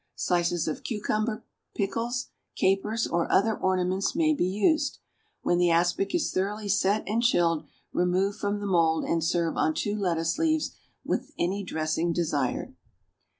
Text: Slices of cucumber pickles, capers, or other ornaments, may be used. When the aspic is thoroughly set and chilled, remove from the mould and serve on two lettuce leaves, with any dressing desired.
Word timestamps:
Slices 0.15 0.67
of 0.67 0.81
cucumber 0.83 1.45
pickles, 1.75 2.29
capers, 2.55 3.05
or 3.05 3.31
other 3.31 3.55
ornaments, 3.55 4.15
may 4.15 4.33
be 4.33 4.47
used. 4.47 4.97
When 5.43 5.59
the 5.59 5.69
aspic 5.69 6.15
is 6.15 6.31
thoroughly 6.33 6.69
set 6.69 7.03
and 7.05 7.21
chilled, 7.21 7.67
remove 7.93 8.35
from 8.35 8.59
the 8.61 8.65
mould 8.65 9.03
and 9.03 9.23
serve 9.23 9.57
on 9.57 9.75
two 9.75 9.95
lettuce 9.95 10.39
leaves, 10.39 10.71
with 11.05 11.31
any 11.37 11.63
dressing 11.63 12.13
desired. 12.13 12.75